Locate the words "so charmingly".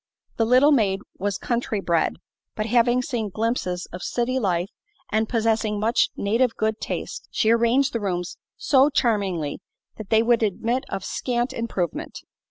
8.57-9.59